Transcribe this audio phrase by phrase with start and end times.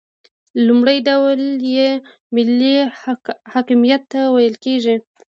[0.67, 1.41] لومړی ډول
[1.75, 1.89] یې
[2.33, 2.75] ملي
[3.53, 4.95] حاکمیت ته ویل کیږي.